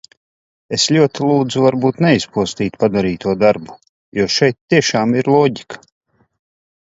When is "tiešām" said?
4.75-5.13